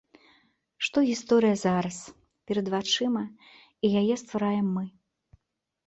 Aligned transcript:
Што 0.87 1.03
гісторыя 1.09 1.59
зараз, 1.65 1.97
перад 2.47 2.73
вачыма, 2.77 3.23
і 3.31 3.87
яе 4.05 4.15
ствараем 4.27 4.77
мы. 4.77 4.85